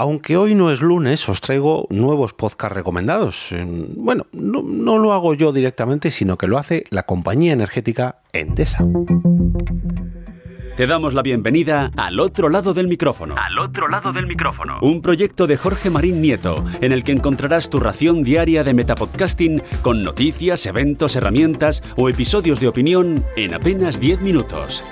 [0.00, 3.52] Aunque hoy no es lunes, os traigo nuevos podcast recomendados.
[3.96, 8.78] Bueno, no, no lo hago yo directamente, sino que lo hace la compañía energética Endesa.
[10.76, 13.34] Te damos la bienvenida al otro lado del micrófono.
[13.36, 14.78] Al otro lado del micrófono.
[14.82, 19.60] Un proyecto de Jorge Marín Nieto, en el que encontrarás tu ración diaria de metapodcasting
[19.82, 24.84] con noticias, eventos, herramientas o episodios de opinión en apenas 10 minutos.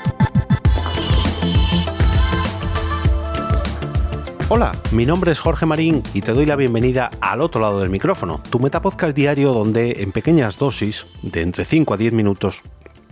[4.49, 7.91] Hola, mi nombre es Jorge Marín y te doy la bienvenida al otro lado del
[7.91, 12.63] micrófono, tu metapodcast diario donde en pequeñas dosis, de entre 5 a 10 minutos,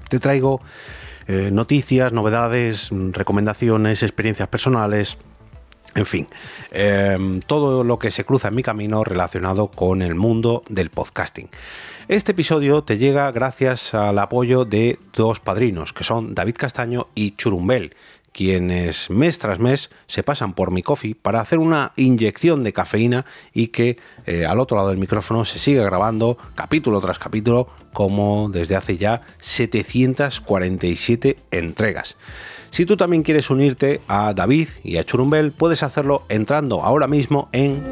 [0.09, 0.61] te traigo
[1.27, 5.19] eh, noticias, novedades, recomendaciones, experiencias personales,
[5.97, 6.29] en fin,
[6.71, 11.49] eh, todo lo que se cruza en mi camino relacionado con el mundo del podcasting.
[12.07, 17.33] Este episodio te llega gracias al apoyo de dos padrinos, que son David Castaño y
[17.33, 17.97] Churumbel,
[18.35, 23.27] quienes mes tras mes se pasan por mi coffee para hacer una inyección de cafeína
[23.53, 28.49] y que eh, al otro lado del micrófono se siga grabando capítulo tras capítulo como
[28.51, 32.17] desde hace ya 747 entregas.
[32.71, 37.49] Si tú también quieres unirte a David y a Churumbel, puedes hacerlo entrando ahora mismo
[37.53, 37.89] en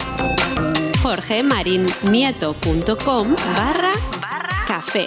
[1.00, 3.92] jorgemarinieto.com barra
[4.66, 5.04] café.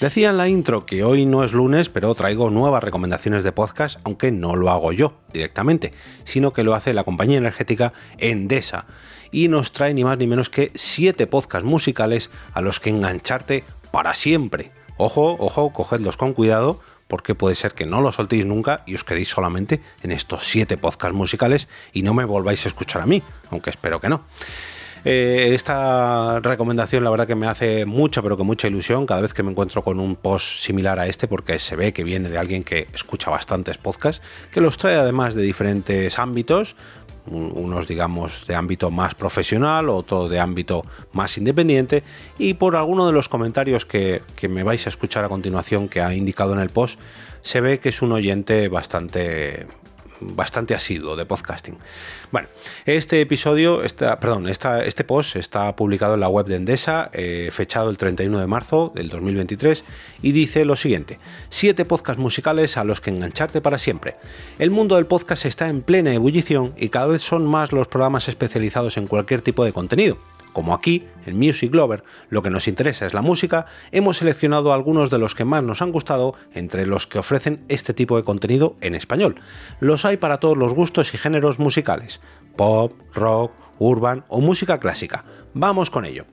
[0.00, 4.00] Decía en la intro que hoy no es lunes, pero traigo nuevas recomendaciones de podcast,
[4.02, 5.92] aunque no lo hago yo directamente,
[6.24, 8.86] sino que lo hace la compañía energética Endesa.
[9.30, 13.62] Y nos trae ni más ni menos que 7 podcasts musicales a los que engancharte
[13.90, 14.72] para siempre.
[14.96, 19.04] Ojo, ojo, cogedlos con cuidado, porque puede ser que no los soltéis nunca y os
[19.04, 23.22] quedéis solamente en estos 7 podcasts musicales y no me volváis a escuchar a mí,
[23.50, 24.24] aunque espero que no.
[25.04, 29.32] Eh, esta recomendación la verdad que me hace mucha, pero que mucha ilusión cada vez
[29.32, 32.38] que me encuentro con un post similar a este, porque se ve que viene de
[32.38, 36.76] alguien que escucha bastantes podcasts, que los trae además de diferentes ámbitos,
[37.26, 42.02] unos digamos de ámbito más profesional, otro de ámbito más independiente
[42.38, 46.00] y por alguno de los comentarios que, que, me vais a escuchar a continuación que
[46.00, 46.98] ha indicado en el post,
[47.40, 49.66] se ve que es un oyente bastante
[50.20, 51.76] bastante asiduo de podcasting.
[52.30, 52.48] Bueno,
[52.86, 53.82] este episodio,
[54.20, 58.46] perdón, este post está publicado en la web de Endesa, eh, fechado el 31 de
[58.46, 59.84] marzo del 2023,
[60.22, 64.16] y dice lo siguiente: siete podcasts musicales a los que engancharte para siempre.
[64.58, 68.28] El mundo del podcast está en plena ebullición y cada vez son más los programas
[68.28, 70.18] especializados en cualquier tipo de contenido.
[70.52, 75.10] Como aquí, en Music Lover, lo que nos interesa es la música, hemos seleccionado algunos
[75.10, 78.76] de los que más nos han gustado entre los que ofrecen este tipo de contenido
[78.80, 79.36] en español.
[79.78, 82.20] Los hay para todos los gustos y géneros musicales,
[82.56, 85.24] pop, rock, urban o música clásica.
[85.54, 86.26] Vamos con ello.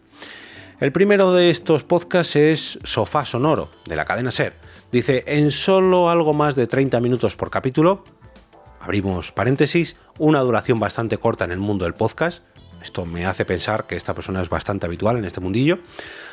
[0.80, 4.54] El primero de estos podcasts es Sofá Sonoro, de la cadena Ser.
[4.92, 8.04] Dice, en solo algo más de 30 minutos por capítulo,
[8.80, 12.44] abrimos paréntesis, una duración bastante corta en el mundo del podcast,
[12.88, 15.80] esto me hace pensar que esta persona es bastante habitual en este mundillo.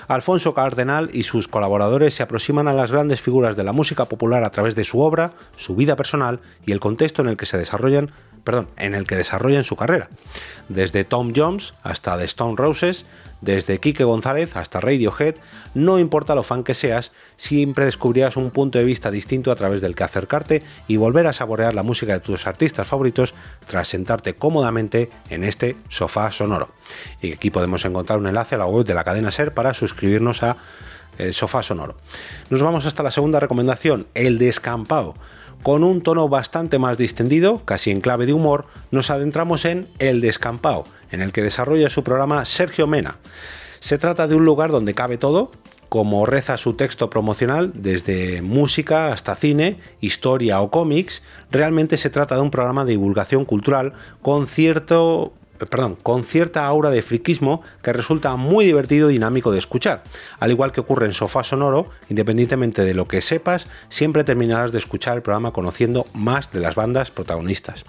[0.06, 4.44] Alfonso Cardenal y sus colaboradores se aproximan a las grandes figuras de la música popular
[4.44, 7.58] a través de su obra, su vida personal y el contexto en el que se
[7.58, 8.12] desarrollan,
[8.44, 10.08] perdón, en el que desarrollan su carrera.
[10.68, 13.06] Desde Tom Jones hasta The Stone Roses,
[13.40, 15.36] desde Quique González hasta Radiohead,
[15.74, 19.80] no importa lo fan que seas, siempre descubrirás un punto de vista distinto a través
[19.80, 23.34] del que acercarte y volver a saborear la música de tus artistas favoritos
[23.66, 26.68] tras sentarte cómodamente en este sofá sonoro.
[27.20, 30.42] Y aquí podemos encontrar un enlace a la web de la cadena Ser para suscribirnos
[30.42, 30.56] a
[31.18, 31.96] eh, sofá sonoro.
[32.50, 35.14] Nos vamos hasta la segunda recomendación, el descampado.
[35.64, 40.20] Con un tono bastante más distendido, casi en clave de humor, nos adentramos en El
[40.20, 43.16] Descampado, en el que desarrolla su programa Sergio Mena.
[43.80, 45.52] Se trata de un lugar donde cabe todo,
[45.88, 52.34] como reza su texto promocional, desde música hasta cine, historia o cómics, realmente se trata
[52.34, 55.32] de un programa de divulgación cultural con cierto
[55.66, 60.02] perdón, con cierta aura de friquismo que resulta muy divertido y dinámico de escuchar.
[60.38, 64.78] Al igual que ocurre en Sofá Sonoro, independientemente de lo que sepas, siempre terminarás de
[64.78, 67.84] escuchar el programa conociendo más de las bandas protagonistas.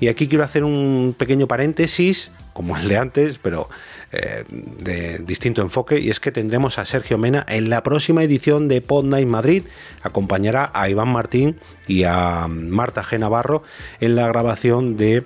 [0.00, 3.68] Y aquí quiero hacer un pequeño paréntesis como el de antes, pero
[4.10, 8.66] eh, de distinto enfoque, y es que tendremos a Sergio Mena en la próxima edición
[8.66, 9.62] de Pod Night Madrid.
[10.02, 13.18] Acompañará a Iván Martín y a Marta G.
[13.20, 13.62] Navarro
[14.00, 15.24] en la grabación de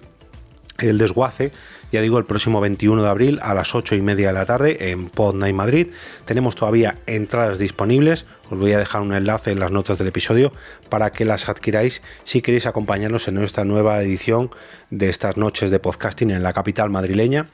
[0.79, 1.53] El Desguace,
[1.93, 4.91] ya digo, el próximo 21 de abril a las 8 y media de la tarde
[4.91, 5.89] en Pod Night Madrid.
[6.25, 10.53] Tenemos todavía entradas disponibles, Os voy a dejar un enlace en las notas del episodio
[10.89, 14.51] para que las adquiráis si queréis acompañarnos en nuestra nueva edición
[14.89, 17.51] de estas noches de podcasting en la capital madrileña.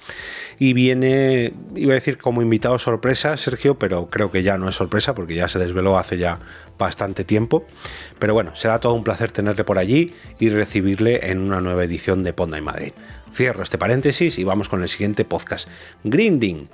[0.59, 4.77] Y viene, iba a decir como invitado sorpresa, Sergio, pero creo que ya no es
[4.77, 6.39] sorpresa porque ya se desveló hace ya
[6.79, 7.67] bastante tiempo.
[8.19, 12.23] Pero bueno, será todo un placer tenerle por allí y recibirle en una nueva edición
[12.23, 12.93] de Ponda en Madrid.
[13.33, 15.69] Cierro este paréntesis y vamos con el siguiente podcast.
[16.05, 16.69] Grinding.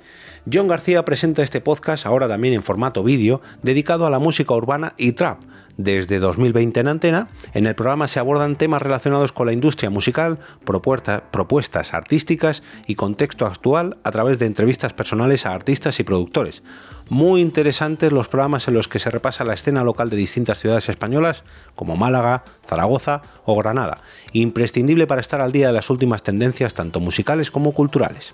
[0.51, 4.93] John García presenta este podcast ahora también en formato vídeo dedicado a la música urbana
[4.97, 5.41] y trap.
[5.77, 10.39] Desde 2020 en antena, en el programa se abordan temas relacionados con la industria musical,
[10.63, 16.63] propuestas artísticas y contexto actual a través de entrevistas personales a artistas y productores.
[17.09, 20.87] Muy interesantes los programas en los que se repasa la escena local de distintas ciudades
[20.87, 21.43] españolas
[21.75, 24.01] como Málaga, Zaragoza o Granada,
[24.31, 28.33] imprescindible para estar al día de las últimas tendencias tanto musicales como culturales.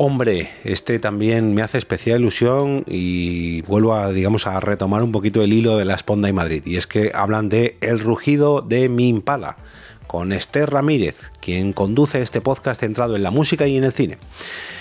[0.00, 5.42] Hombre, este también me hace especial ilusión y vuelvo a, digamos, a retomar un poquito
[5.42, 6.62] el hilo de la Esponda y Madrid.
[6.66, 9.56] Y es que hablan de El rugido de mi impala,
[10.06, 14.18] con Esther Ramírez, quien conduce este podcast centrado en la música y en el cine.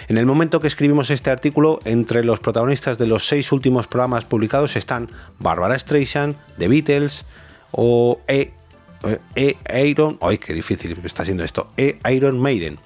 [0.08, 4.24] En el momento que escribimos este artículo, entre los protagonistas de los seis últimos programas
[4.24, 5.10] publicados están
[5.40, 7.26] Barbara Streisand, The Beatles
[7.72, 8.52] o E.
[9.36, 11.70] e Iron, ¡ay qué difícil está siendo esto!
[11.76, 12.78] E Iron Maiden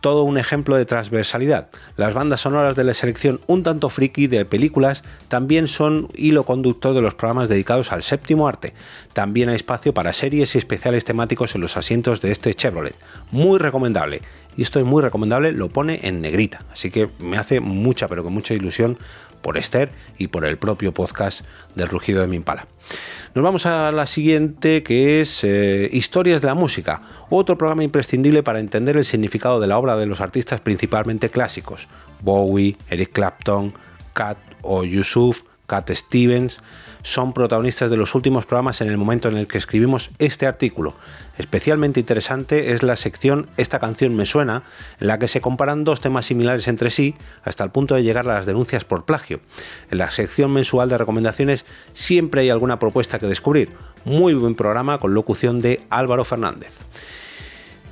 [0.00, 1.68] todo un ejemplo de transversalidad.
[1.96, 6.94] Las bandas sonoras de la selección un tanto friki de películas también son hilo conductor
[6.94, 8.74] de los programas dedicados al séptimo arte.
[9.12, 12.94] También hay espacio para series y especiales temáticos en los asientos de este Chevrolet.
[13.30, 14.22] Muy recomendable.
[14.56, 16.60] Y esto es muy recomendable, lo pone en negrita.
[16.72, 18.98] Así que me hace mucha, pero con mucha ilusión
[19.40, 21.42] por Esther y por el propio podcast
[21.74, 22.66] del rugido de mi impala.
[23.34, 28.42] Nos vamos a la siguiente que es eh, Historias de la Música, otro programa imprescindible
[28.42, 31.88] para entender el significado de la obra de los artistas principalmente clásicos,
[32.20, 33.74] Bowie, Eric Clapton,
[34.14, 36.58] Cat o Yusuf, Cat Stevens,
[37.02, 40.94] son protagonistas de los últimos programas en el momento en el que escribimos este artículo.
[41.38, 44.64] Especialmente interesante es la sección Esta canción me suena,
[45.00, 47.14] en la que se comparan dos temas similares entre sí
[47.44, 49.40] hasta el punto de llegar a las denuncias por plagio.
[49.90, 53.70] En la sección mensual de recomendaciones siempre hay alguna propuesta que descubrir.
[54.04, 56.72] Muy buen programa con locución de Álvaro Fernández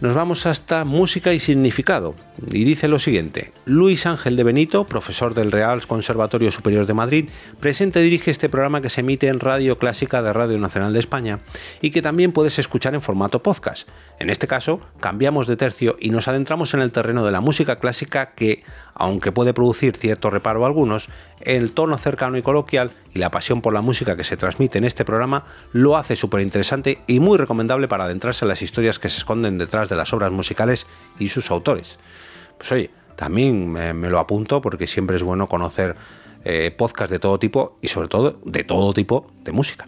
[0.01, 2.15] nos vamos hasta música y significado.
[2.51, 7.29] Y dice lo siguiente, Luis Ángel de Benito, profesor del Real Conservatorio Superior de Madrid,
[7.61, 10.99] presenta y dirige este programa que se emite en Radio Clásica de Radio Nacional de
[10.99, 11.41] España
[11.81, 13.89] y que también puedes escuchar en formato podcast.
[14.19, 17.77] En este caso, cambiamos de tercio y nos adentramos en el terreno de la música
[17.77, 18.65] clásica que,
[18.95, 21.09] aunque puede producir cierto reparo a algunos,
[21.41, 24.85] el tono cercano y coloquial y la pasión por la música que se transmite en
[24.85, 29.11] este programa lo hace súper interesante y muy recomendable para adentrarse en las historias que
[29.11, 30.87] se esconden detrás de las obras musicales
[31.19, 31.99] y sus autores.
[32.59, 35.97] Pues oye, también me, lo apunto porque siempre es bueno conocer
[36.45, 39.87] eh, podcasts de todo tipo y sobre todo de todo tipo de música.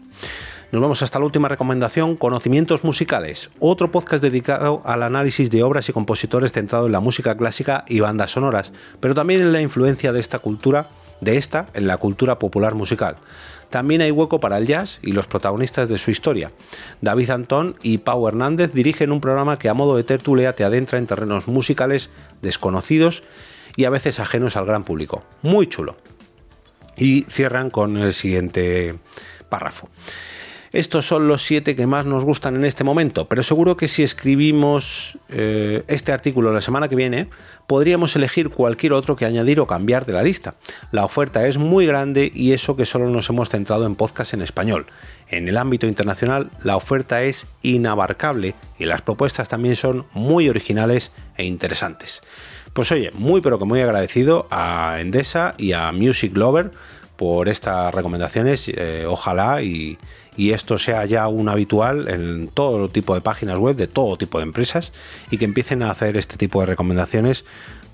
[0.73, 5.89] Nos vamos hasta la última recomendación, Conocimientos Musicales, otro podcast dedicado al análisis de obras
[5.89, 10.13] y compositores centrado en la música clásica y bandas sonoras, pero también en la influencia
[10.13, 10.89] de esta cultura,
[11.21, 13.17] de esta en la cultura popular musical.
[13.71, 16.53] También hay hueco para el jazz y los protagonistas de su historia.
[17.01, 20.99] David Antón y Pau Hernández dirigen un programa que a modo de tertulia te adentra
[20.99, 22.11] en terrenos musicales
[22.43, 23.23] desconocidos
[23.75, 25.25] y a veces ajenos al gran público.
[25.43, 25.97] Muy chulo.
[26.97, 28.95] Y cierran con el siguiente
[29.49, 29.89] párrafo.
[30.77, 34.03] Estos son los siete que más nos gustan en este momento, pero seguro que si
[34.03, 37.31] escribimos eh, este artículo la semana que viene,
[37.67, 40.55] podríamos elegir cualquier otro que añadir o cambiar de la lista.
[40.93, 44.43] La oferta es muy grande y eso que solo nos hemos centrado en podcast en
[44.43, 44.85] español.
[45.31, 51.11] En el ámbito internacional, la oferta es inabarcable y las propuestas también son muy originales
[51.39, 52.21] e interesantes.
[52.75, 56.71] Pues oye, muy pero que muy agradecido a Endesa y a Music Lover
[57.17, 58.69] por estas recomendaciones.
[58.69, 59.99] Eh, ojalá y,
[60.37, 64.39] y esto sea ya un habitual en todo tipo de páginas web de todo tipo
[64.39, 64.93] de empresas
[65.31, 67.45] y que empiecen a hacer este tipo de recomendaciones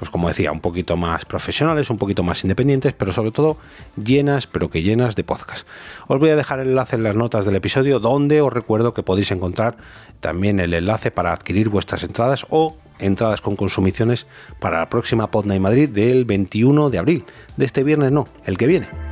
[0.03, 3.59] pues como decía, un poquito más profesionales, un poquito más independientes, pero sobre todo
[4.03, 5.65] llenas, pero que llenas de podcast.
[6.09, 9.05] Os voy a dejar el enlace en las notas del episodio, donde os recuerdo que
[9.05, 9.77] podéis encontrar
[10.19, 14.27] también el enlace para adquirir vuestras entradas o entradas con consumiciones
[14.59, 17.25] para la próxima Podnight Madrid del 21 de abril.
[17.57, 19.12] De este viernes no, el que viene.